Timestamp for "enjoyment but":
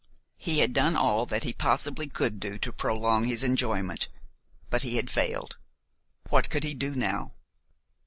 3.43-4.81